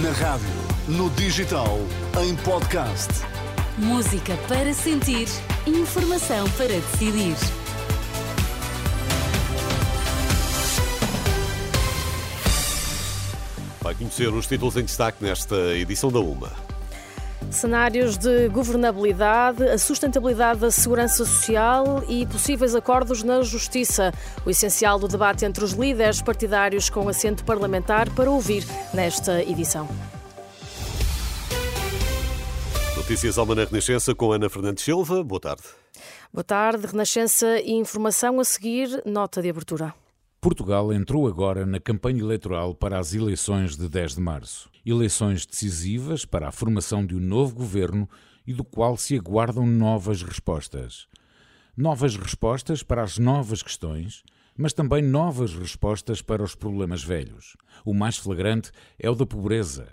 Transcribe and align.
Na 0.00 0.10
rádio, 0.12 0.48
no 0.88 1.10
digital, 1.10 1.78
em 2.18 2.34
podcast. 2.36 3.10
Música 3.76 4.34
para 4.48 4.72
sentir, 4.72 5.28
informação 5.66 6.48
para 6.52 6.68
decidir. 6.68 7.36
Vai 13.82 13.94
conhecer 13.94 14.32
os 14.32 14.46
títulos 14.46 14.78
em 14.78 14.84
destaque 14.84 15.22
nesta 15.22 15.56
edição 15.76 16.10
da 16.10 16.20
UMA. 16.20 16.71
Cenários 17.52 18.16
de 18.16 18.48
governabilidade, 18.48 19.62
a 19.64 19.76
sustentabilidade 19.76 20.60
da 20.60 20.70
segurança 20.70 21.24
social 21.26 22.02
e 22.08 22.26
possíveis 22.26 22.74
acordos 22.74 23.22
na 23.22 23.42
justiça. 23.42 24.10
O 24.46 24.50
essencial 24.50 24.98
do 24.98 25.06
debate 25.06 25.44
entre 25.44 25.62
os 25.62 25.72
líderes 25.72 26.22
partidários 26.22 26.88
com 26.88 27.06
assento 27.10 27.44
parlamentar 27.44 28.08
para 28.14 28.30
ouvir 28.30 28.64
nesta 28.94 29.42
edição. 29.42 29.86
Notícias 32.96 33.36
Alma 33.36 33.54
na 33.54 33.64
Renascença 33.64 34.14
com 34.14 34.32
Ana 34.32 34.48
Fernandes 34.48 34.82
Silva. 34.82 35.22
Boa 35.22 35.40
tarde. 35.40 35.62
Boa 36.32 36.44
tarde, 36.44 36.86
Renascença 36.86 37.60
e 37.60 37.72
informação 37.72 38.40
a 38.40 38.44
seguir, 38.44 39.02
nota 39.04 39.42
de 39.42 39.50
abertura. 39.50 39.94
Portugal 40.40 40.90
entrou 40.90 41.28
agora 41.28 41.66
na 41.66 41.78
campanha 41.78 42.20
eleitoral 42.20 42.74
para 42.74 42.98
as 42.98 43.12
eleições 43.12 43.76
de 43.76 43.88
10 43.88 44.14
de 44.14 44.20
março. 44.22 44.71
Eleições 44.84 45.46
decisivas 45.46 46.24
para 46.24 46.48
a 46.48 46.52
formação 46.52 47.06
de 47.06 47.14
um 47.14 47.20
novo 47.20 47.54
governo 47.54 48.08
e 48.46 48.52
do 48.52 48.64
qual 48.64 48.96
se 48.96 49.16
aguardam 49.16 49.66
novas 49.66 50.22
respostas. 50.22 51.06
Novas 51.76 52.16
respostas 52.16 52.82
para 52.82 53.02
as 53.02 53.16
novas 53.16 53.62
questões, 53.62 54.24
mas 54.56 54.72
também 54.72 55.02
novas 55.02 55.54
respostas 55.54 56.20
para 56.20 56.42
os 56.42 56.54
problemas 56.54 57.02
velhos. 57.02 57.56
O 57.84 57.94
mais 57.94 58.16
flagrante 58.16 58.70
é 58.98 59.08
o 59.08 59.14
da 59.14 59.24
pobreza, 59.24 59.88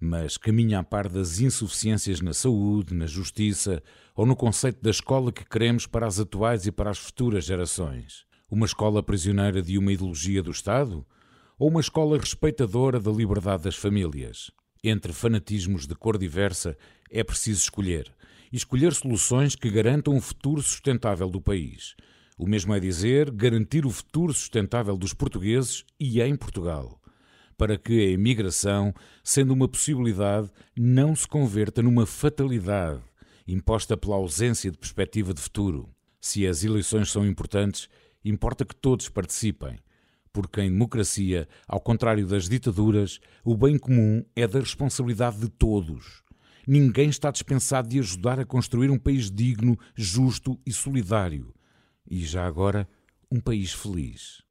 mas 0.00 0.36
caminha 0.36 0.80
a 0.80 0.84
par 0.84 1.08
das 1.08 1.40
insuficiências 1.40 2.20
na 2.20 2.34
saúde, 2.34 2.94
na 2.94 3.06
justiça 3.06 3.82
ou 4.14 4.26
no 4.26 4.36
conceito 4.36 4.82
da 4.82 4.90
escola 4.90 5.32
que 5.32 5.44
queremos 5.44 5.86
para 5.86 6.06
as 6.06 6.20
atuais 6.20 6.66
e 6.66 6.72
para 6.72 6.90
as 6.90 6.98
futuras 6.98 7.44
gerações. 7.46 8.24
Uma 8.50 8.66
escola 8.66 9.02
prisioneira 9.02 9.62
de 9.62 9.78
uma 9.78 9.92
ideologia 9.92 10.42
do 10.42 10.50
Estado? 10.50 11.04
Ou 11.56 11.70
uma 11.70 11.80
escola 11.80 12.18
respeitadora 12.18 12.98
da 12.98 13.12
liberdade 13.12 13.62
das 13.62 13.76
famílias? 13.76 14.50
Entre 14.82 15.12
fanatismos 15.12 15.86
de 15.86 15.94
cor 15.94 16.18
diversa 16.18 16.76
é 17.08 17.22
preciso 17.22 17.62
escolher. 17.62 18.12
E 18.52 18.56
escolher 18.56 18.92
soluções 18.92 19.54
que 19.54 19.70
garantam 19.70 20.14
um 20.14 20.20
futuro 20.20 20.60
sustentável 20.60 21.30
do 21.30 21.40
país. 21.40 21.94
O 22.36 22.48
mesmo 22.48 22.74
é 22.74 22.80
dizer, 22.80 23.30
garantir 23.30 23.86
o 23.86 23.90
futuro 23.90 24.32
sustentável 24.32 24.96
dos 24.96 25.14
portugueses 25.14 25.84
e 25.98 26.20
em 26.20 26.34
Portugal. 26.34 27.00
Para 27.56 27.78
que 27.78 28.00
a 28.00 28.10
imigração, 28.10 28.92
sendo 29.22 29.54
uma 29.54 29.68
possibilidade, 29.68 30.50
não 30.76 31.14
se 31.14 31.28
converta 31.28 31.80
numa 31.80 32.04
fatalidade, 32.04 33.00
imposta 33.46 33.96
pela 33.96 34.16
ausência 34.16 34.72
de 34.72 34.78
perspectiva 34.78 35.32
de 35.32 35.40
futuro. 35.40 35.88
Se 36.20 36.48
as 36.48 36.64
eleições 36.64 37.12
são 37.12 37.24
importantes, 37.24 37.88
importa 38.24 38.64
que 38.64 38.74
todos 38.74 39.08
participem, 39.08 39.78
porque 40.34 40.60
em 40.60 40.68
democracia, 40.68 41.48
ao 41.66 41.80
contrário 41.80 42.26
das 42.26 42.48
ditaduras, 42.48 43.20
o 43.44 43.56
bem 43.56 43.78
comum 43.78 44.24
é 44.34 44.48
da 44.48 44.58
responsabilidade 44.58 45.38
de 45.38 45.48
todos. 45.48 46.24
Ninguém 46.66 47.08
está 47.08 47.30
dispensado 47.30 47.88
de 47.88 48.00
ajudar 48.00 48.40
a 48.40 48.44
construir 48.44 48.90
um 48.90 48.98
país 48.98 49.30
digno, 49.30 49.78
justo 49.94 50.58
e 50.66 50.72
solidário. 50.72 51.54
E 52.10 52.26
já 52.26 52.44
agora, 52.44 52.88
um 53.30 53.38
país 53.38 53.72
feliz. 53.72 54.42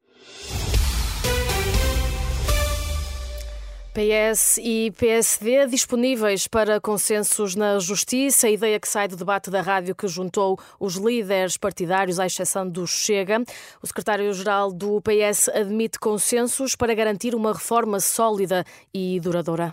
PS 3.94 4.58
e 4.58 4.90
PSD 4.98 5.68
disponíveis 5.68 6.48
para 6.48 6.80
consensos 6.80 7.54
na 7.54 7.78
Justiça, 7.78 8.48
a 8.48 8.50
ideia 8.50 8.80
que 8.80 8.88
sai 8.88 9.06
do 9.06 9.14
debate 9.14 9.50
da 9.50 9.62
rádio 9.62 9.94
que 9.94 10.08
juntou 10.08 10.58
os 10.80 10.96
líderes 10.96 11.56
partidários, 11.56 12.18
à 12.18 12.26
exceção 12.26 12.68
do 12.68 12.88
Chega. 12.88 13.44
O 13.80 13.86
secretário-geral 13.86 14.72
do 14.72 15.00
PS 15.00 15.48
admite 15.48 16.00
consensos 16.00 16.74
para 16.74 16.92
garantir 16.92 17.36
uma 17.36 17.52
reforma 17.52 18.00
sólida 18.00 18.64
e 18.92 19.20
duradoura. 19.20 19.72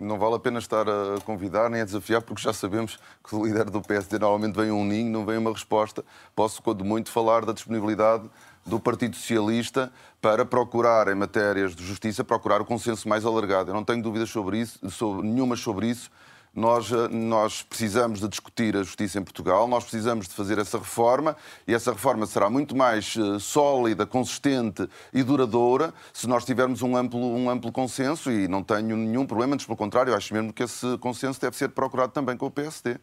Não 0.00 0.18
vale 0.18 0.36
a 0.36 0.38
pena 0.38 0.60
estar 0.60 0.88
a 0.88 1.20
convidar 1.22 1.68
nem 1.68 1.82
a 1.82 1.84
desafiar, 1.84 2.22
porque 2.22 2.40
já 2.40 2.54
sabemos 2.54 2.98
que 3.22 3.36
o 3.36 3.44
líder 3.44 3.68
do 3.68 3.82
PSD 3.82 4.18
normalmente 4.18 4.54
vem 4.54 4.70
um 4.70 4.84
ninho, 4.84 5.10
não 5.10 5.26
vem 5.26 5.36
uma 5.36 5.52
resposta. 5.52 6.02
Posso, 6.34 6.62
quando 6.62 6.86
muito, 6.86 7.10
falar 7.10 7.44
da 7.44 7.52
disponibilidade 7.52 8.30
do 8.68 8.78
Partido 8.78 9.16
Socialista 9.16 9.90
para 10.20 10.44
procurar, 10.44 11.08
em 11.08 11.14
matérias 11.14 11.74
de 11.74 11.84
justiça, 11.84 12.22
procurar 12.22 12.60
o 12.60 12.64
consenso 12.64 13.08
mais 13.08 13.24
alargado. 13.24 13.70
Eu 13.70 13.74
não 13.74 13.84
tenho 13.84 14.02
dúvidas 14.02 14.30
sobre 14.30 14.58
isso, 14.58 14.78
sobre, 14.90 15.26
nenhuma 15.26 15.56
sobre 15.56 15.88
isso. 15.88 16.10
Nós, 16.58 16.90
eh, 16.90 17.06
nós 17.08 17.62
precisamos 17.62 18.18
de 18.18 18.26
discutir 18.26 18.76
a 18.76 18.82
justiça 18.82 19.16
em 19.16 19.22
Portugal, 19.22 19.68
nós 19.68 19.84
precisamos 19.84 20.26
de 20.26 20.34
fazer 20.34 20.58
essa 20.58 20.76
reforma 20.76 21.36
e 21.68 21.72
essa 21.72 21.92
reforma 21.92 22.26
será 22.26 22.50
muito 22.50 22.74
mais 22.74 23.14
uh, 23.14 23.38
sólida, 23.38 24.04
consistente 24.04 24.88
e 25.14 25.22
duradoura 25.22 25.94
se 26.12 26.26
nós 26.26 26.44
tivermos 26.44 26.82
um 26.82 26.96
amplo, 26.96 27.20
um 27.20 27.48
amplo 27.48 27.70
consenso 27.70 28.32
e 28.32 28.48
não 28.48 28.64
tenho 28.64 28.96
nenhum 28.96 29.24
problema, 29.24 29.54
antes 29.54 29.66
pelo 29.66 29.76
contrário, 29.76 30.12
acho 30.12 30.34
mesmo 30.34 30.52
que 30.52 30.64
esse 30.64 30.98
consenso 30.98 31.40
deve 31.40 31.56
ser 31.56 31.68
procurado 31.68 32.10
também 32.10 32.36
com 32.36 32.46
o 32.46 32.50
PSD. 32.50 32.96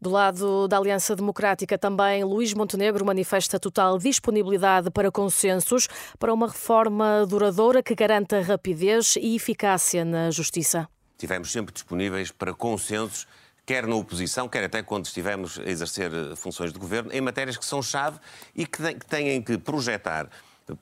Do 0.00 0.10
lado 0.10 0.68
da 0.68 0.78
Aliança 0.78 1.16
Democrática, 1.16 1.76
também 1.76 2.22
Luís 2.22 2.54
Montenegro 2.54 3.04
manifesta 3.04 3.58
total 3.58 3.98
disponibilidade 3.98 4.88
para 4.88 5.10
consensos 5.10 5.88
para 6.16 6.32
uma 6.32 6.46
reforma 6.46 7.26
duradoura 7.26 7.82
que 7.82 7.96
garanta 7.96 8.40
rapidez 8.40 9.16
e 9.16 9.34
eficácia 9.34 10.04
na 10.04 10.30
justiça. 10.30 10.88
Estivemos 11.24 11.50
sempre 11.50 11.72
disponíveis 11.72 12.30
para 12.30 12.52
consensos 12.52 13.26
quer 13.64 13.86
na 13.86 13.94
oposição, 13.94 14.46
quer 14.46 14.64
até 14.64 14.82
quando 14.82 15.06
estivemos 15.06 15.58
a 15.58 15.62
exercer 15.62 16.10
funções 16.36 16.70
de 16.70 16.78
governo, 16.78 17.10
em 17.10 17.20
matérias 17.22 17.56
que 17.56 17.64
são 17.64 17.82
chave 17.82 18.18
e 18.54 18.66
que 18.66 18.82
têm 19.08 19.40
que 19.40 19.56
projetar 19.56 20.28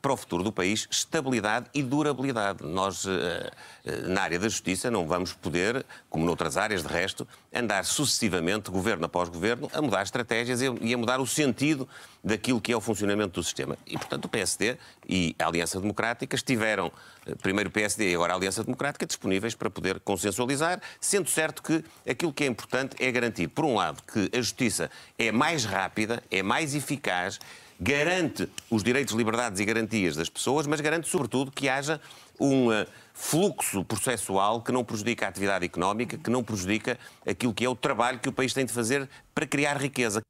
para 0.00 0.12
o 0.12 0.16
futuro 0.16 0.44
do 0.44 0.52
país 0.52 0.86
estabilidade 0.90 1.66
e 1.74 1.82
durabilidade. 1.82 2.64
Nós, 2.64 3.04
eh, 3.06 3.50
eh, 3.84 3.96
na 4.02 4.22
área 4.22 4.38
da 4.38 4.48
justiça, 4.48 4.90
não 4.90 5.06
vamos 5.06 5.32
poder, 5.32 5.84
como 6.08 6.24
noutras 6.24 6.56
áreas 6.56 6.82
de 6.82 6.88
resto, 6.88 7.26
andar 7.52 7.84
sucessivamente, 7.84 8.70
governo 8.70 9.04
após 9.06 9.28
governo, 9.28 9.68
a 9.72 9.82
mudar 9.82 10.02
estratégias 10.02 10.60
e 10.60 10.94
a 10.94 10.98
mudar 10.98 11.20
o 11.20 11.26
sentido 11.26 11.88
daquilo 12.22 12.60
que 12.60 12.72
é 12.72 12.76
o 12.76 12.80
funcionamento 12.80 13.40
do 13.40 13.42
sistema. 13.42 13.76
E, 13.84 13.98
portanto, 13.98 14.26
o 14.26 14.28
PSD 14.28 14.76
e 15.08 15.34
a 15.38 15.46
Aliança 15.46 15.80
Democrática 15.80 16.36
estiveram, 16.36 16.92
eh, 17.26 17.34
primeiro 17.34 17.68
o 17.68 17.72
PSD 17.72 18.12
e 18.12 18.14
agora 18.14 18.34
a 18.34 18.36
Aliança 18.36 18.62
Democrática, 18.62 19.04
disponíveis 19.04 19.54
para 19.56 19.68
poder 19.68 19.98
consensualizar, 20.00 20.80
sendo 21.00 21.28
certo 21.28 21.60
que 21.60 21.84
aquilo 22.08 22.32
que 22.32 22.44
é 22.44 22.46
importante 22.46 22.96
é 23.02 23.10
garantir, 23.10 23.48
por 23.48 23.64
um 23.64 23.74
lado, 23.74 24.00
que 24.04 24.30
a 24.32 24.40
justiça 24.40 24.88
é 25.18 25.32
mais 25.32 25.64
rápida, 25.64 26.22
é 26.30 26.40
mais 26.40 26.74
eficaz, 26.76 27.40
garante 27.82 28.48
os 28.70 28.84
direitos, 28.84 29.12
liberdades 29.12 29.58
e 29.58 29.64
garantias 29.64 30.14
das 30.14 30.28
pessoas, 30.28 30.68
mas 30.68 30.80
garante, 30.80 31.08
sobretudo, 31.08 31.50
que 31.50 31.68
haja 31.68 32.00
um 32.38 32.72
eh, 32.72 32.86
fluxo 33.12 33.84
processual 33.84 34.62
que 34.62 34.70
não 34.70 34.84
prejudica 34.84 35.26
a 35.26 35.28
atividade 35.28 35.64
económica, 35.64 36.16
que 36.16 36.30
não 36.30 36.44
prejudica 36.44 36.96
aquilo 37.26 37.52
que 37.52 37.64
é 37.64 37.68
o 37.68 37.74
trabalho 37.74 38.20
que 38.20 38.28
o 38.28 38.32
país 38.32 38.54
tem 38.54 38.64
de 38.64 38.72
fazer 38.72 39.08
para 39.34 39.46
criar 39.46 39.76
riqueza. 39.76 40.22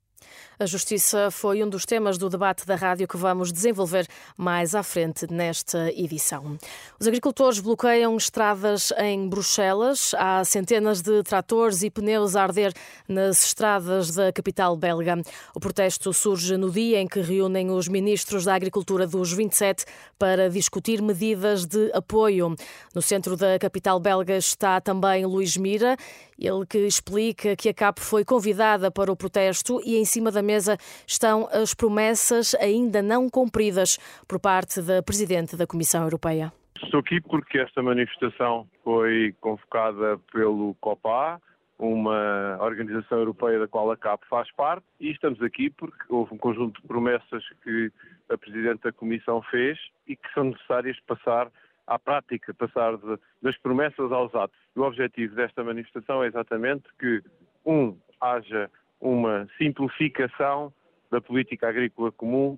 A 0.58 0.66
justiça 0.66 1.28
foi 1.30 1.62
um 1.64 1.68
dos 1.68 1.84
temas 1.84 2.16
do 2.16 2.28
debate 2.28 2.64
da 2.64 2.76
rádio 2.76 3.08
que 3.08 3.16
vamos 3.16 3.52
desenvolver 3.52 4.06
mais 4.36 4.74
à 4.74 4.82
frente 4.82 5.26
nesta 5.28 5.90
edição. 5.90 6.56
Os 7.00 7.06
agricultores 7.08 7.58
bloqueiam 7.58 8.16
estradas 8.16 8.92
em 8.98 9.28
Bruxelas. 9.28 10.14
Há 10.16 10.44
centenas 10.44 11.02
de 11.02 11.22
tratores 11.24 11.82
e 11.82 11.90
pneus 11.90 12.36
a 12.36 12.44
arder 12.44 12.72
nas 13.08 13.44
estradas 13.44 14.14
da 14.14 14.32
capital 14.32 14.76
belga. 14.76 15.20
O 15.54 15.58
protesto 15.58 16.12
surge 16.12 16.56
no 16.56 16.70
dia 16.70 17.00
em 17.00 17.08
que 17.08 17.20
reúnem 17.20 17.70
os 17.70 17.88
ministros 17.88 18.44
da 18.44 18.54
Agricultura 18.54 19.06
dos 19.06 19.32
27 19.32 19.84
para 20.18 20.48
discutir 20.48 21.02
medidas 21.02 21.66
de 21.66 21.90
apoio. 21.92 22.54
No 22.94 23.02
centro 23.02 23.36
da 23.36 23.58
capital 23.58 23.98
belga 23.98 24.36
está 24.36 24.80
também 24.80 25.26
Luís 25.26 25.56
Mira, 25.56 25.96
ele 26.38 26.66
que 26.66 26.78
explica 26.78 27.54
que 27.54 27.68
a 27.68 27.74
CAP 27.74 28.00
foi 28.00 28.24
convidada 28.24 28.90
para 28.90 29.12
o 29.12 29.16
protesto 29.16 29.80
e 29.84 29.96
em 29.96 30.04
cima 30.12 30.30
da 30.30 30.42
mesa 30.42 30.76
estão 31.06 31.48
as 31.50 31.72
promessas 31.72 32.54
ainda 32.56 33.00
não 33.00 33.30
cumpridas 33.30 33.98
por 34.28 34.38
parte 34.38 34.82
da 34.82 35.02
Presidente 35.02 35.56
da 35.56 35.66
Comissão 35.66 36.02
Europeia. 36.04 36.52
Estou 36.82 37.00
aqui 37.00 37.20
porque 37.20 37.58
esta 37.58 37.82
manifestação 37.82 38.68
foi 38.84 39.34
convocada 39.40 40.18
pelo 40.32 40.74
COPA, 40.80 41.40
uma 41.78 42.58
organização 42.60 43.18
europeia 43.18 43.58
da 43.58 43.66
qual 43.66 43.90
a 43.90 43.96
CAP 43.96 44.22
faz 44.28 44.52
parte, 44.52 44.84
e 45.00 45.10
estamos 45.10 45.40
aqui 45.42 45.70
porque 45.70 46.04
houve 46.08 46.34
um 46.34 46.38
conjunto 46.38 46.80
de 46.80 46.86
promessas 46.86 47.42
que 47.62 47.90
a 48.28 48.36
Presidente 48.36 48.82
da 48.82 48.92
Comissão 48.92 49.42
fez 49.50 49.78
e 50.06 50.14
que 50.14 50.32
são 50.34 50.44
necessárias 50.44 50.98
passar 51.06 51.50
à 51.86 51.98
prática, 51.98 52.52
passar 52.54 52.96
de, 52.96 53.18
das 53.40 53.56
promessas 53.58 54.12
aos 54.12 54.34
atos. 54.34 54.58
O 54.76 54.82
objetivo 54.82 55.34
desta 55.34 55.64
manifestação 55.64 56.22
é 56.22 56.26
exatamente 56.26 56.84
que, 56.98 57.22
um, 57.64 57.96
haja 58.20 58.70
uma 59.02 59.48
simplificação 59.58 60.72
da 61.10 61.20
política 61.20 61.68
agrícola 61.68 62.12
comum 62.12 62.56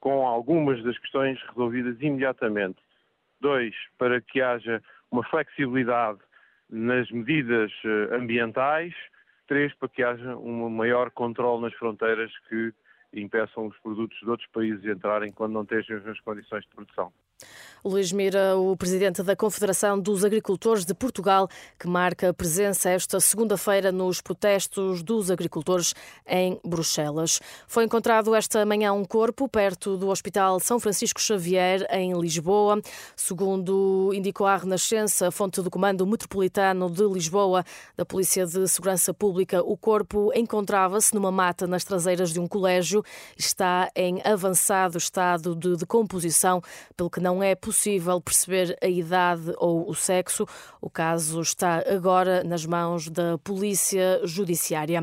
com 0.00 0.26
algumas 0.26 0.82
das 0.82 0.96
questões 0.98 1.38
resolvidas 1.48 2.00
imediatamente. 2.00 2.78
Dois, 3.40 3.74
para 3.98 4.20
que 4.20 4.40
haja 4.40 4.80
uma 5.10 5.24
flexibilidade 5.24 6.20
nas 6.70 7.10
medidas 7.10 7.72
eh, 7.84 8.14
ambientais, 8.14 8.94
três, 9.48 9.74
para 9.74 9.88
que 9.88 10.02
haja 10.02 10.36
um 10.36 10.70
maior 10.70 11.10
controle 11.10 11.62
nas 11.62 11.74
fronteiras 11.74 12.30
que 12.48 12.72
impeçam 13.12 13.66
os 13.66 13.76
produtos 13.78 14.18
de 14.20 14.28
outros 14.28 14.48
países 14.50 14.84
entrarem 14.84 15.32
quando 15.32 15.52
não 15.52 15.62
estejam 15.62 15.96
as 15.96 16.04
mesmas 16.04 16.20
condições 16.20 16.62
de 16.62 16.68
produção. 16.68 17.12
Luís 17.82 18.12
Mira, 18.12 18.58
o 18.58 18.76
presidente 18.76 19.22
da 19.22 19.34
Confederação 19.34 19.98
dos 19.98 20.22
Agricultores 20.22 20.84
de 20.84 20.92
Portugal, 20.92 21.48
que 21.78 21.88
marca 21.88 22.34
presença 22.34 22.90
esta 22.90 23.18
segunda-feira 23.18 23.90
nos 23.90 24.20
protestos 24.20 25.02
dos 25.02 25.30
agricultores 25.30 25.94
em 26.26 26.60
Bruxelas. 26.62 27.40
Foi 27.66 27.84
encontrado 27.84 28.34
esta 28.34 28.66
manhã 28.66 28.92
um 28.92 29.04
corpo 29.04 29.48
perto 29.48 29.96
do 29.96 30.08
Hospital 30.08 30.60
São 30.60 30.78
Francisco 30.78 31.18
Xavier, 31.18 31.86
em 31.90 32.12
Lisboa. 32.20 32.82
Segundo 33.16 34.12
indicou 34.12 34.46
a 34.46 34.58
Renascença, 34.58 35.30
fonte 35.30 35.62
do 35.62 35.70
Comando 35.70 36.06
Metropolitano 36.06 36.90
de 36.90 37.04
Lisboa, 37.04 37.64
da 37.96 38.04
Polícia 38.04 38.44
de 38.44 38.68
Segurança 38.68 39.14
Pública, 39.14 39.62
o 39.62 39.76
corpo 39.76 40.30
encontrava-se 40.34 41.14
numa 41.14 41.32
mata 41.32 41.66
nas 41.66 41.82
traseiras 41.82 42.30
de 42.30 42.38
um 42.38 42.46
colégio. 42.46 42.99
Está 43.36 43.90
em 43.94 44.20
avançado 44.24 44.98
estado 44.98 45.54
de 45.54 45.76
decomposição, 45.76 46.62
pelo 46.96 47.10
que 47.10 47.20
não 47.20 47.42
é 47.42 47.54
possível 47.54 48.20
perceber 48.20 48.76
a 48.82 48.86
idade 48.86 49.52
ou 49.58 49.88
o 49.88 49.94
sexo. 49.94 50.46
O 50.80 50.90
caso 50.90 51.40
está 51.40 51.82
agora 51.86 52.44
nas 52.44 52.64
mãos 52.66 53.08
da 53.08 53.38
Polícia 53.38 54.20
Judiciária. 54.24 55.02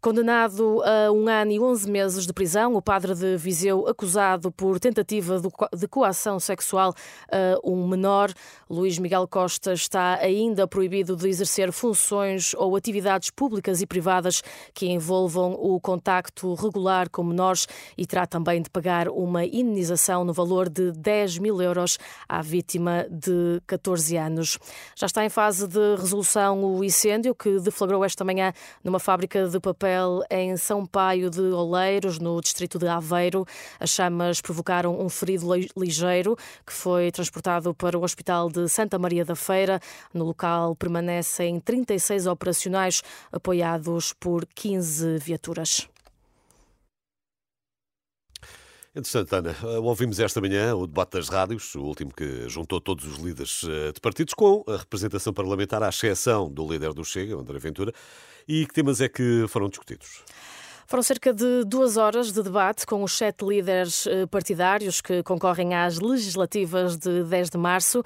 Condenado 0.00 0.80
a 0.84 1.10
um 1.10 1.26
ano 1.26 1.50
e 1.50 1.58
11 1.58 1.90
meses 1.90 2.24
de 2.24 2.32
prisão, 2.32 2.76
o 2.76 2.80
padre 2.80 3.16
de 3.16 3.36
Viseu, 3.36 3.88
acusado 3.88 4.52
por 4.52 4.78
tentativa 4.78 5.42
de 5.76 5.88
coação 5.88 6.38
sexual 6.38 6.94
a 7.32 7.58
um 7.68 7.88
menor, 7.88 8.32
Luís 8.70 8.96
Miguel 8.96 9.26
Costa, 9.26 9.72
está 9.72 10.14
ainda 10.20 10.68
proibido 10.68 11.16
de 11.16 11.28
exercer 11.28 11.72
funções 11.72 12.54
ou 12.54 12.76
atividades 12.76 13.30
públicas 13.30 13.82
e 13.82 13.86
privadas 13.86 14.40
que 14.72 14.86
envolvam 14.86 15.54
o 15.54 15.80
contacto 15.80 16.54
regular 16.54 17.10
com 17.10 17.24
menores 17.24 17.66
e 17.96 18.06
terá 18.06 18.24
também 18.24 18.62
de 18.62 18.70
pagar 18.70 19.08
uma 19.08 19.44
indenização 19.44 20.22
no 20.22 20.32
valor 20.32 20.68
de 20.68 20.92
10 20.92 21.38
mil 21.38 21.60
euros 21.60 21.98
à 22.28 22.40
vítima 22.40 23.04
de 23.10 23.60
14 23.66 24.16
anos. 24.16 24.58
Já 24.94 25.06
está 25.06 25.24
em 25.24 25.28
fase 25.28 25.66
de 25.66 25.96
resolução 25.96 26.62
o 26.62 26.84
incêndio 26.84 27.34
que 27.34 27.58
deflagrou 27.58 28.04
esta 28.04 28.24
manhã 28.24 28.52
numa 28.84 29.00
fábrica 29.00 29.48
de 29.48 29.58
papel 29.58 29.87
em 30.30 30.56
São 30.56 30.84
Paio 30.86 31.30
de 31.30 31.40
Oleiros, 31.40 32.18
no 32.18 32.40
distrito 32.40 32.78
de 32.78 32.86
Aveiro. 32.86 33.46
As 33.80 33.90
chamas 33.90 34.40
provocaram 34.40 35.00
um 35.00 35.08
ferido 35.08 35.46
ligeiro 35.76 36.36
que 36.66 36.72
foi 36.72 37.10
transportado 37.10 37.74
para 37.74 37.98
o 37.98 38.02
Hospital 38.02 38.48
de 38.48 38.68
Santa 38.68 38.98
Maria 38.98 39.24
da 39.24 39.34
Feira. 39.34 39.80
No 40.12 40.24
local 40.24 40.74
permanecem 40.76 41.60
36 41.60 42.26
operacionais 42.26 43.02
apoiados 43.32 44.12
por 44.12 44.46
15 44.46 45.18
viaturas. 45.18 45.88
Entretanto, 48.94 49.32
Ana, 49.34 49.54
ouvimos 49.82 50.18
esta 50.18 50.40
manhã 50.40 50.74
o 50.74 50.86
debate 50.86 51.12
das 51.12 51.28
rádios, 51.28 51.74
o 51.74 51.82
último 51.82 52.12
que 52.12 52.48
juntou 52.48 52.80
todos 52.80 53.04
os 53.04 53.18
líderes 53.18 53.62
eh, 53.64 53.92
de 53.92 54.00
partidos, 54.00 54.34
com 54.34 54.64
a 54.66 54.78
representação 54.78 55.32
parlamentar, 55.32 55.82
à 55.82 55.90
exceção 55.90 56.50
do 56.50 56.66
líder 56.66 56.94
do 56.94 57.04
Chega, 57.04 57.36
André 57.36 57.58
Ventura. 57.58 57.92
E 58.46 58.66
que 58.66 58.72
temas 58.72 59.00
é 59.00 59.08
que 59.08 59.44
foram 59.48 59.68
discutidos? 59.68 60.24
Foram 60.90 61.02
cerca 61.02 61.34
de 61.34 61.64
duas 61.66 61.98
horas 61.98 62.32
de 62.32 62.42
debate 62.42 62.86
com 62.86 63.02
os 63.02 63.12
sete 63.12 63.44
líderes 63.44 64.06
eh, 64.06 64.24
partidários 64.24 65.02
que 65.02 65.22
concorrem 65.22 65.74
às 65.74 65.98
legislativas 65.98 66.96
de 66.96 67.24
10 67.24 67.50
de 67.50 67.58
março 67.58 68.02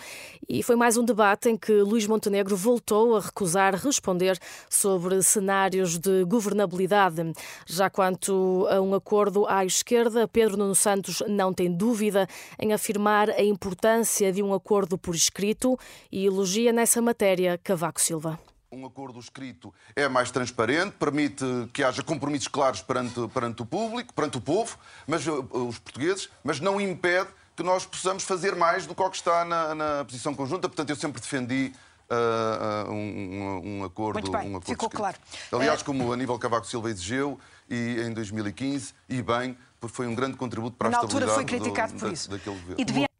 e 0.48 0.64
foi 0.64 0.74
mais 0.74 0.96
um 0.96 1.04
debate 1.04 1.48
em 1.48 1.56
que 1.56 1.72
Luís 1.74 2.08
Montenegro 2.08 2.56
voltou 2.56 3.14
a 3.16 3.20
recusar 3.20 3.76
responder 3.76 4.36
sobre 4.68 5.22
cenários 5.22 5.96
de 5.96 6.24
governabilidade. 6.24 7.32
Já 7.68 7.88
quanto 7.88 8.66
a 8.68 8.80
um 8.80 8.94
acordo 8.94 9.46
à 9.46 9.64
esquerda, 9.64 10.26
Pedro 10.26 10.56
Nuno 10.56 10.74
Santos 10.74 11.22
não 11.28 11.54
tem 11.54 11.72
dúvida 11.72 12.26
em 12.58 12.72
afirmar 12.72 13.30
a 13.30 13.44
importância 13.44 14.32
de 14.32 14.42
um 14.42 14.52
acordo 14.52 14.98
por 14.98 15.14
escrito 15.14 15.78
e 16.10 16.26
elogia 16.26 16.72
nessa 16.72 17.00
matéria 17.00 17.56
Cavaco 17.62 18.00
Silva. 18.00 18.51
Um 18.72 18.86
acordo 18.86 19.20
escrito 19.20 19.72
é 19.94 20.08
mais 20.08 20.30
transparente, 20.30 20.92
permite 20.92 21.44
que 21.74 21.84
haja 21.84 22.02
compromissos 22.02 22.48
claros 22.48 22.80
perante, 22.80 23.28
perante 23.28 23.60
o 23.60 23.66
público, 23.66 24.14
perante 24.14 24.38
o 24.38 24.40
povo, 24.40 24.78
mas, 25.06 25.26
eh, 25.26 25.30
os 25.30 25.78
portugueses, 25.78 26.30
mas 26.42 26.58
não 26.58 26.80
impede 26.80 27.28
que 27.54 27.62
nós 27.62 27.84
possamos 27.84 28.24
fazer 28.24 28.56
mais 28.56 28.86
do 28.86 28.94
que 28.94 29.02
o 29.02 29.10
que 29.10 29.16
está 29.16 29.44
na, 29.44 29.74
na 29.74 30.04
posição 30.06 30.34
conjunta. 30.34 30.70
Portanto, 30.70 30.88
eu 30.88 30.96
sempre 30.96 31.20
defendi 31.20 31.70
uh, 32.10 32.88
uh, 32.88 32.90
um, 32.90 33.80
um, 33.80 33.84
acordo. 33.84 34.14
Muito 34.14 34.30
bem, 34.30 34.46
um 34.46 34.56
acordo 34.56 34.64
ficou 34.64 34.86
escrito. 34.86 34.96
claro. 34.96 35.18
Aliás, 35.52 35.82
como 35.82 36.08
o 36.08 36.12
Aníbal 36.14 36.38
Cavaco 36.38 36.66
Silva 36.66 36.88
exigiu, 36.88 37.38
e 37.68 38.00
em 38.00 38.14
2015, 38.14 38.94
e 39.06 39.20
bem, 39.20 39.54
porque 39.78 39.94
foi 39.94 40.06
um 40.06 40.14
grande 40.14 40.38
contributo 40.38 40.76
para 40.78 40.88
a 40.88 40.92
Na 40.92 40.96
estabilidade 40.96 41.30
altura 41.30 41.34
foi 41.34 41.44
criticado 41.44 41.92
do, 41.92 41.98
por 41.98 42.06
da, 42.06 42.12
isso. 42.14 42.30
daquele 42.30 42.56
governo. 42.56 43.11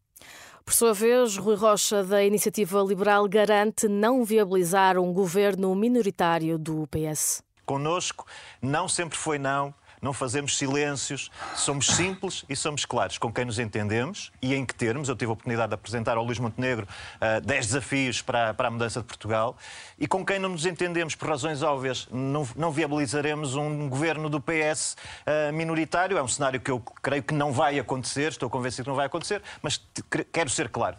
Por 0.65 0.73
sua 0.73 0.93
vez, 0.93 1.35
Rui 1.35 1.55
Rocha, 1.55 2.03
da 2.03 2.23
Iniciativa 2.23 2.81
Liberal, 2.81 3.27
garante 3.27 3.87
não 3.87 4.23
viabilizar 4.23 4.97
um 4.97 5.11
governo 5.11 5.75
minoritário 5.75 6.57
do 6.57 6.87
PS. 6.87 7.43
Conosco 7.65 8.25
não 8.61 8.87
sempre 8.87 9.17
foi 9.17 9.37
não, 9.37 9.73
não 10.03 10.11
fazemos 10.11 10.57
silêncios, 10.57 11.31
somos 11.55 11.87
simples 11.87 12.43
e 12.49 12.55
somos 12.55 12.83
claros 12.83 13.17
com 13.17 13.31
quem 13.31 13.45
nos 13.45 13.57
entendemos 13.57 14.31
e 14.41 14.53
em 14.53 14.65
que 14.65 14.75
termos. 14.75 15.07
Eu 15.07 15.15
tive 15.15 15.29
a 15.29 15.33
oportunidade 15.33 15.69
de 15.69 15.75
apresentar 15.75 16.17
ao 16.17 16.25
Luís 16.25 16.37
Montenegro 16.37 16.85
uh, 17.15 17.41
10 17.41 17.67
desafios 17.67 18.21
para, 18.21 18.53
para 18.53 18.67
a 18.67 18.71
mudança 18.71 18.99
de 18.99 19.07
Portugal 19.07 19.55
e 19.97 20.05
com 20.05 20.25
quem 20.25 20.37
não 20.37 20.49
nos 20.49 20.65
entendemos 20.65 21.15
por 21.15 21.29
razões 21.29 21.63
óbvias, 21.63 22.07
não, 22.11 22.45
não 22.55 22.69
viabilizaremos 22.69 23.55
um 23.55 23.87
governo 23.87 24.29
do 24.29 24.41
PS 24.41 24.97
uh, 25.25 25.53
minoritário. 25.53 26.17
É 26.17 26.21
um 26.21 26.27
cenário 26.27 26.59
que 26.59 26.69
eu 26.69 26.81
creio 27.01 27.23
que 27.23 27.33
não 27.33 27.53
vai 27.53 27.79
acontecer, 27.79 28.29
estou 28.29 28.49
convencido 28.49 28.83
que 28.83 28.89
não 28.89 28.97
vai 28.97 29.05
acontecer, 29.05 29.41
mas 29.61 29.81
quero 30.31 30.49
ser 30.49 30.67
claro. 30.67 30.97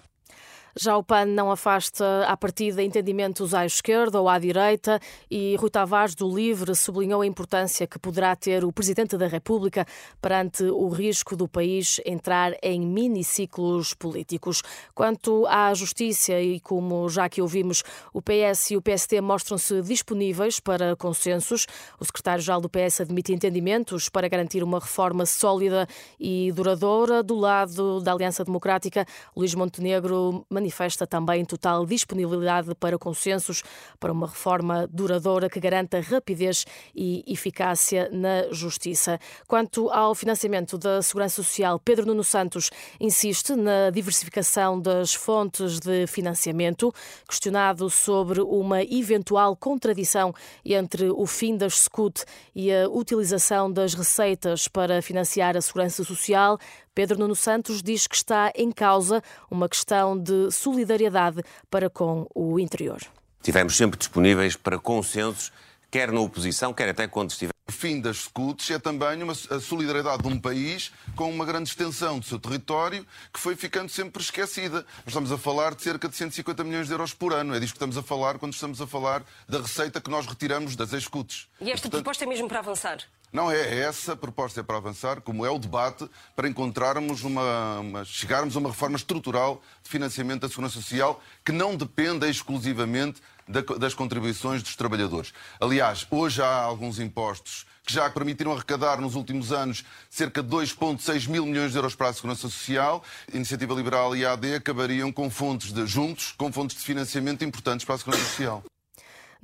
Já 0.76 0.96
o 0.96 1.04
PAN 1.04 1.26
não 1.26 1.52
afasta 1.52 2.24
à 2.26 2.36
partida 2.36 2.82
entendimentos 2.82 3.54
à 3.54 3.64
esquerda 3.64 4.20
ou 4.20 4.28
à 4.28 4.40
direita 4.40 4.98
e 5.30 5.54
Rui 5.54 5.70
Tavares 5.70 6.16
do 6.16 6.28
Livre 6.28 6.74
sublinhou 6.74 7.20
a 7.22 7.26
importância 7.26 7.86
que 7.86 7.96
poderá 7.96 8.34
ter 8.34 8.64
o 8.64 8.72
Presidente 8.72 9.16
da 9.16 9.28
República 9.28 9.86
perante 10.20 10.64
o 10.64 10.88
risco 10.88 11.36
do 11.36 11.46
país 11.46 12.00
entrar 12.04 12.56
em 12.60 12.80
miniciclos 12.80 13.94
políticos. 13.94 14.62
Quanto 14.92 15.46
à 15.46 15.72
justiça 15.74 16.40
e 16.40 16.58
como 16.58 17.08
já 17.08 17.28
que 17.28 17.40
ouvimos, 17.40 17.84
o 18.12 18.20
PS 18.20 18.72
e 18.72 18.76
o 18.76 18.82
PST 18.82 19.20
mostram-se 19.20 19.80
disponíveis 19.80 20.58
para 20.58 20.96
consensos. 20.96 21.68
O 22.00 22.04
secretário-geral 22.04 22.60
do 22.60 22.68
PS 22.68 23.02
admite 23.02 23.32
entendimentos 23.32 24.08
para 24.08 24.26
garantir 24.26 24.64
uma 24.64 24.80
reforma 24.80 25.24
sólida 25.24 25.86
e 26.18 26.50
duradoura. 26.50 27.22
Do 27.22 27.36
lado 27.36 28.00
da 28.00 28.12
Aliança 28.12 28.44
Democrática, 28.44 29.06
Luís 29.36 29.54
Montenegro 29.54 30.44
manifesta 30.64 31.06
também 31.06 31.44
total 31.44 31.84
disponibilidade 31.84 32.74
para 32.74 32.98
consensos 32.98 33.62
para 34.00 34.10
uma 34.10 34.26
reforma 34.26 34.86
duradoura 34.90 35.50
que 35.50 35.60
garanta 35.60 36.00
rapidez 36.00 36.64
e 36.94 37.22
eficácia 37.26 38.08
na 38.10 38.50
justiça. 38.50 39.18
Quanto 39.46 39.90
ao 39.90 40.14
financiamento 40.14 40.78
da 40.78 41.02
Segurança 41.02 41.42
Social, 41.42 41.78
Pedro 41.78 42.06
Nuno 42.06 42.24
Santos 42.24 42.70
insiste 42.98 43.54
na 43.54 43.90
diversificação 43.90 44.80
das 44.80 45.14
fontes 45.14 45.78
de 45.78 46.06
financiamento, 46.06 46.92
questionado 47.28 47.90
sobre 47.90 48.40
uma 48.40 48.82
eventual 48.82 49.54
contradição 49.54 50.34
entre 50.64 51.10
o 51.10 51.26
fim 51.26 51.58
das 51.58 51.80
SCUT 51.80 52.24
e 52.54 52.72
a 52.72 52.88
utilização 52.88 53.70
das 53.70 53.92
receitas 53.92 54.66
para 54.66 55.02
financiar 55.02 55.56
a 55.58 55.60
segurança 55.60 56.02
social. 56.04 56.58
Pedro 56.94 57.18
Nuno 57.18 57.34
Santos 57.34 57.82
diz 57.82 58.06
que 58.06 58.14
está 58.14 58.52
em 58.54 58.70
causa 58.70 59.20
uma 59.50 59.68
questão 59.68 60.16
de 60.16 60.50
solidariedade 60.54 61.42
para 61.70 61.90
com 61.90 62.26
o 62.34 62.58
interior. 62.58 63.00
Tivemos 63.42 63.76
sempre 63.76 63.98
disponíveis 63.98 64.56
para 64.56 64.78
consensos, 64.78 65.52
quer 65.90 66.10
na 66.10 66.20
oposição, 66.20 66.72
quer 66.72 66.88
até 66.88 67.06
quando 67.06 67.30
estivemos. 67.30 67.53
O 67.66 67.72
fim 67.72 67.98
das 67.98 68.18
SCUTs 68.18 68.70
é 68.70 68.78
também 68.78 69.22
uma, 69.22 69.32
a 69.32 69.58
solidariedade 69.58 70.22
de 70.22 70.28
um 70.28 70.38
país 70.38 70.92
com 71.16 71.30
uma 71.30 71.46
grande 71.46 71.70
extensão 71.70 72.18
do 72.18 72.26
seu 72.26 72.38
território 72.38 73.06
que 73.32 73.40
foi 73.40 73.56
ficando 73.56 73.88
sempre 73.88 74.22
esquecida. 74.22 74.84
Nós 74.98 75.08
estamos 75.08 75.32
a 75.32 75.38
falar 75.38 75.74
de 75.74 75.82
cerca 75.82 76.06
de 76.06 76.14
150 76.14 76.62
milhões 76.62 76.88
de 76.88 76.92
euros 76.92 77.14
por 77.14 77.32
ano. 77.32 77.54
É 77.54 77.60
disso 77.60 77.72
que 77.72 77.78
estamos 77.78 77.96
a 77.96 78.02
falar 78.02 78.38
quando 78.38 78.52
estamos 78.52 78.82
a 78.82 78.86
falar 78.86 79.24
da 79.48 79.62
receita 79.62 79.98
que 79.98 80.10
nós 80.10 80.26
retiramos 80.26 80.76
das 80.76 80.92
ex-SCUTs. 80.92 81.48
E 81.58 81.70
esta 81.70 81.88
Portanto, 81.88 81.92
proposta 81.92 82.24
é 82.24 82.26
mesmo 82.26 82.48
para 82.48 82.58
avançar? 82.58 82.98
Não, 83.32 83.50
é 83.50 83.80
essa 83.80 84.12
a 84.12 84.16
proposta 84.16 84.60
é 84.60 84.62
para 84.62 84.76
avançar, 84.76 85.20
como 85.20 85.44
é 85.44 85.50
o 85.50 85.58
debate, 85.58 86.08
para 86.36 86.46
encontrarmos 86.46 87.24
uma, 87.24 87.80
uma, 87.80 88.04
chegarmos 88.04 88.54
a 88.54 88.60
uma 88.60 88.68
reforma 88.68 88.96
estrutural 88.96 89.60
de 89.82 89.90
financiamento 89.90 90.42
da 90.42 90.48
segurança 90.48 90.74
social 90.74 91.20
que 91.44 91.50
não 91.50 91.74
dependa 91.74 92.28
exclusivamente 92.28 93.20
das 93.48 93.94
contribuições 93.94 94.62
dos 94.62 94.76
trabalhadores. 94.76 95.32
Aliás, 95.60 96.06
hoje 96.10 96.42
há 96.42 96.62
alguns 96.62 96.98
impostos 96.98 97.66
que 97.86 97.92
já 97.92 98.08
permitiram 98.08 98.52
arrecadar 98.52 99.00
nos 99.00 99.14
últimos 99.14 99.52
anos 99.52 99.84
cerca 100.08 100.42
de 100.42 100.48
2,6 100.48 101.28
mil 101.28 101.44
milhões 101.44 101.72
de 101.72 101.78
euros 101.78 101.94
para 101.94 102.08
a 102.08 102.12
Segurança 102.12 102.42
Social. 102.42 103.04
A 103.32 103.36
Iniciativa 103.36 103.74
Liberal 103.74 104.16
e 104.16 104.24
a 104.24 104.32
AD 104.32 104.54
acabariam 104.54 105.12
com 105.12 105.28
fontes 105.28 105.72
de, 105.72 105.86
juntos, 105.86 106.32
com 106.36 106.50
fontes 106.50 106.76
de 106.76 106.82
financiamento 106.82 107.44
importantes 107.44 107.84
para 107.84 107.96
a 107.96 107.98
Segurança 107.98 108.24
Social. 108.24 108.64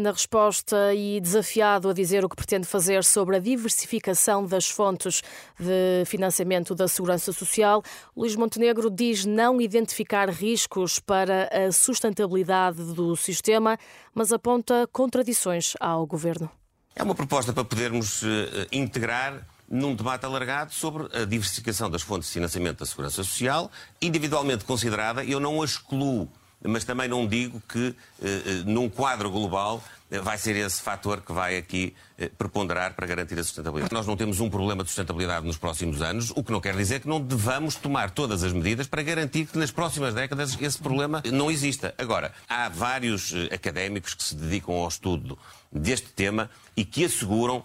Na 0.00 0.12
resposta 0.12 0.95
e 0.95 1.21
desafiado 1.21 1.90
a 1.90 1.92
dizer 1.92 2.25
o 2.25 2.28
que 2.30 2.35
pretende 2.35 2.66
fazer 2.66 3.04
sobre 3.04 3.37
a 3.37 3.38
diversificação 3.38 4.47
das 4.47 4.66
fontes 4.66 5.21
de 5.59 6.07
financiamento 6.07 6.75
da 6.75 6.88
Segurança 6.88 7.35
Social, 7.35 7.83
Luís 8.16 8.35
Montenegro 8.35 8.88
diz 8.88 9.26
não 9.26 9.61
identificar 9.61 10.30
riscos 10.30 10.99
para 10.99 11.50
a 11.52 11.71
sustentabilidade 11.71 12.83
do 12.95 13.14
sistema, 13.14 13.76
mas 14.14 14.33
aponta 14.33 14.88
contradições 14.90 15.75
ao 15.78 16.07
governo. 16.07 16.50
É 16.97 17.02
uma 17.02 17.14
proposta 17.14 17.52
para 17.52 17.62
podermos 17.62 18.23
uh, 18.23 18.26
integrar 18.73 19.47
num 19.69 19.95
debate 19.95 20.25
alargado 20.25 20.73
sobre 20.73 21.14
a 21.14 21.26
diversificação 21.26 21.90
das 21.90 22.00
fontes 22.00 22.28
de 22.28 22.33
financiamento 22.33 22.78
da 22.78 22.87
Segurança 22.87 23.23
Social, 23.23 23.71
individualmente 24.00 24.64
considerada, 24.64 25.23
eu 25.23 25.38
não 25.38 25.61
a 25.61 25.64
excluo, 25.66 26.26
mas 26.62 26.85
também 26.85 27.09
não 27.09 27.26
digo 27.26 27.62
que, 27.69 27.95
eh, 28.23 28.26
eh, 28.26 28.52
num 28.67 28.88
quadro 28.88 29.31
global, 29.31 29.83
eh, 30.11 30.21
vai 30.21 30.37
ser 30.37 30.57
esse 30.57 30.81
fator 30.83 31.21
que 31.21 31.33
vai 31.33 31.57
aqui 31.57 31.95
preponderar 32.37 32.93
para 32.93 33.07
garantir 33.07 33.38
a 33.38 33.43
sustentabilidade. 33.43 33.95
Nós 33.95 34.07
não 34.07 34.14
temos 34.14 34.40
um 34.40 34.50
problema 34.50 34.83
de 34.83 34.90
sustentabilidade 34.90 35.47
nos 35.47 35.57
próximos 35.57 36.02
anos, 36.02 36.31
o 36.37 36.45
que 36.45 36.52
não 36.52 36.61
quer 36.61 36.76
dizer 36.76 37.00
que 37.00 37.09
não 37.09 37.19
devamos 37.19 37.76
tomar 37.76 38.11
todas 38.11 38.43
as 38.43 38.52
medidas 38.52 38.87
para 38.87 39.02
garantir 39.02 39.47
que 39.47 39.57
nas 39.57 39.71
próximas 39.71 40.12
décadas 40.12 40.55
esse 40.61 40.79
problema 40.79 41.23
não 41.33 41.50
exista. 41.50 41.95
Agora, 41.97 42.31
há 42.47 42.69
vários 42.69 43.33
académicos 43.50 44.12
que 44.12 44.23
se 44.23 44.35
dedicam 44.35 44.75
ao 44.75 44.88
estudo 44.88 45.38
deste 45.73 46.09
tema 46.09 46.50
e 46.76 46.85
que 46.85 47.07
asseguram 47.07 47.64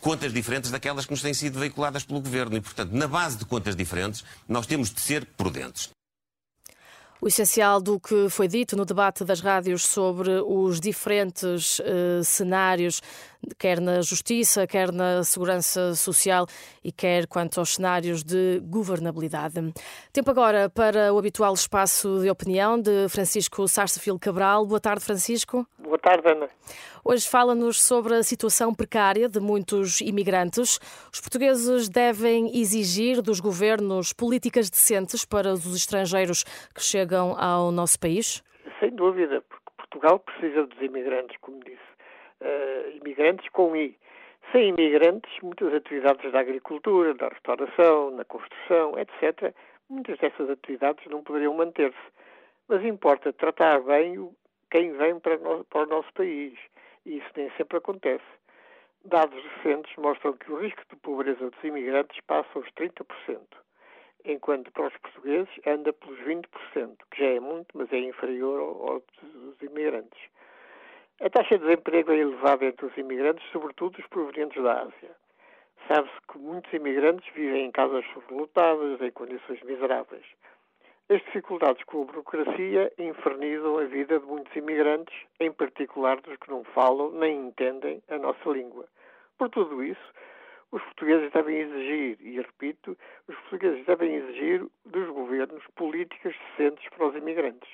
contas 0.00 0.32
diferentes 0.32 0.70
daquelas 0.72 1.04
que 1.04 1.12
nos 1.12 1.22
têm 1.22 1.32
sido 1.32 1.60
veiculadas 1.60 2.02
pelo 2.02 2.20
Governo. 2.20 2.56
E, 2.56 2.60
portanto, 2.60 2.90
na 2.90 3.06
base 3.06 3.36
de 3.38 3.44
contas 3.44 3.76
diferentes, 3.76 4.24
nós 4.48 4.66
temos 4.66 4.90
de 4.90 5.00
ser 5.00 5.24
prudentes. 5.36 5.90
O 7.24 7.28
essencial 7.28 7.80
do 7.80 8.00
que 8.00 8.28
foi 8.28 8.48
dito 8.48 8.76
no 8.76 8.84
debate 8.84 9.24
das 9.24 9.40
rádios 9.40 9.86
sobre 9.86 10.42
os 10.44 10.80
diferentes 10.80 11.78
uh, 11.78 12.24
cenários, 12.24 13.00
quer 13.58 13.80
na 13.80 14.00
justiça, 14.00 14.66
quer 14.66 14.92
na 14.92 15.22
segurança 15.24 15.94
social 15.94 16.46
e 16.82 16.92
quer 16.92 17.26
quanto 17.26 17.58
aos 17.60 17.74
cenários 17.74 18.22
de 18.22 18.60
governabilidade. 18.64 19.72
Tempo 20.12 20.30
agora 20.30 20.70
para 20.70 21.12
o 21.12 21.18
habitual 21.18 21.52
espaço 21.54 22.20
de 22.20 22.30
opinião 22.30 22.80
de 22.80 23.08
Francisco 23.08 23.66
Sarsfield 23.68 24.20
Cabral. 24.20 24.66
Boa 24.66 24.80
tarde, 24.80 25.04
Francisco. 25.04 25.66
Boa 25.78 25.98
tarde, 25.98 26.28
Ana. 26.28 26.48
Hoje 27.04 27.28
fala-nos 27.28 27.82
sobre 27.82 28.14
a 28.14 28.22
situação 28.22 28.72
precária 28.72 29.28
de 29.28 29.40
muitos 29.40 30.00
imigrantes. 30.00 30.78
Os 31.12 31.20
portugueses 31.20 31.88
devem 31.88 32.56
exigir 32.56 33.20
dos 33.20 33.40
governos 33.40 34.12
políticas 34.12 34.70
decentes 34.70 35.24
para 35.24 35.52
os 35.52 35.74
estrangeiros 35.74 36.44
que 36.72 36.82
chegam 36.82 37.36
ao 37.36 37.72
nosso 37.72 37.98
país? 37.98 38.42
Sem 38.78 38.94
dúvida, 38.94 39.42
porque 39.48 39.72
Portugal 39.76 40.20
precisa 40.20 40.64
dos 40.66 40.80
imigrantes, 40.80 41.36
como 41.40 41.58
disse. 41.64 41.92
Uh, 42.42 42.96
imigrantes 42.98 43.48
com 43.50 43.76
I. 43.76 43.96
Sem 44.50 44.70
imigrantes, 44.70 45.32
muitas 45.42 45.72
atividades 45.72 46.32
da 46.32 46.40
agricultura, 46.40 47.14
da 47.14 47.28
restauração, 47.28 48.10
na 48.10 48.24
construção, 48.24 48.98
etc., 48.98 49.54
muitas 49.88 50.18
dessas 50.18 50.50
atividades 50.50 51.06
não 51.06 51.22
poderiam 51.22 51.54
manter-se. 51.54 51.96
Mas 52.68 52.84
importa 52.84 53.32
tratar 53.32 53.80
bem 53.82 54.28
quem 54.70 54.92
vem 54.92 55.20
para, 55.20 55.38
para 55.38 55.82
o 55.82 55.86
nosso 55.86 56.12
país 56.14 56.58
e 57.04 57.18
isso 57.18 57.30
nem 57.36 57.50
sempre 57.56 57.78
acontece. 57.78 58.24
Dados 59.04 59.42
recentes 59.56 59.94
mostram 59.96 60.32
que 60.34 60.50
o 60.52 60.60
risco 60.60 60.82
de 60.88 60.96
pobreza 60.96 61.50
dos 61.50 61.64
imigrantes 61.64 62.20
passa 62.26 62.48
aos 62.54 62.68
30%, 62.72 63.40
enquanto 64.24 64.70
para 64.72 64.86
os 64.86 64.96
portugueses 64.98 65.50
anda 65.66 65.92
pelos 65.92 66.18
20%, 66.20 66.44
que 67.10 67.18
já 67.18 67.30
é 67.30 67.40
muito, 67.40 67.76
mas 67.76 67.92
é 67.92 67.98
inferior 67.98 68.60
ao, 68.60 69.02
dos 69.22 69.60
imigrantes. 69.60 70.20
A 71.24 71.30
taxa 71.30 71.56
de 71.56 71.64
desemprego 71.64 72.10
é 72.10 72.16
elevada 72.16 72.64
entre 72.64 72.84
os 72.84 72.96
imigrantes, 72.98 73.48
sobretudo 73.52 73.96
os 73.96 74.06
provenientes 74.08 74.60
da 74.60 74.82
Ásia. 74.82 75.10
Sabe-se 75.86 76.20
que 76.26 76.36
muitos 76.36 76.72
imigrantes 76.72 77.32
vivem 77.32 77.66
em 77.66 77.70
casas 77.70 78.04
superlotadas, 78.12 79.00
em 79.00 79.10
condições 79.12 79.62
miseráveis. 79.62 80.26
As 81.08 81.22
dificuldades 81.22 81.84
com 81.84 82.02
a 82.02 82.06
burocracia 82.06 82.92
infernizam 82.98 83.78
a 83.78 83.84
vida 83.84 84.18
de 84.18 84.26
muitos 84.26 84.56
imigrantes, 84.56 85.14
em 85.38 85.52
particular 85.52 86.20
dos 86.22 86.36
que 86.38 86.50
não 86.50 86.64
falam 86.64 87.12
nem 87.12 87.46
entendem 87.46 88.02
a 88.08 88.18
nossa 88.18 88.50
língua. 88.50 88.88
Por 89.38 89.48
tudo 89.48 89.80
isso, 89.84 90.12
os 90.72 90.82
portugueses 90.82 91.30
devem 91.30 91.56
exigir, 91.56 92.18
e 92.20 92.40
repito, 92.40 92.98
os 93.28 93.36
portugueses 93.42 93.86
devem 93.86 94.16
exigir 94.16 94.66
dos 94.86 95.08
governos 95.10 95.64
políticas 95.76 96.34
decentes 96.56 96.88
para 96.88 97.06
os 97.06 97.14
imigrantes. 97.14 97.70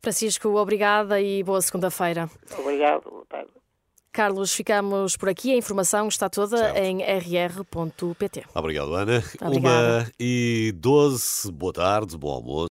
Francisco, 0.00 0.48
obrigada 0.56 1.20
e 1.20 1.42
boa 1.42 1.60
segunda-feira. 1.60 2.30
Obrigado, 2.58 3.10
boa 3.10 3.26
tarde. 3.28 3.50
Carlos, 4.10 4.52
ficamos 4.52 5.16
por 5.16 5.28
aqui. 5.28 5.52
A 5.52 5.56
informação 5.56 6.08
está 6.08 6.28
toda 6.28 6.56
certo. 6.56 6.76
em 6.76 7.02
rr.pt. 7.02 8.44
Obrigado, 8.52 8.94
Ana. 8.94 9.22
Obrigada. 9.40 10.00
Uma 10.00 10.12
e 10.18 10.72
doze. 10.74 11.52
Boa 11.52 11.72
tarde, 11.72 12.16
bom 12.16 12.32
almoço. 12.32 12.66